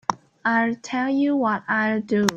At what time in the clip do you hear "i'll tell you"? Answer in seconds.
0.43-1.35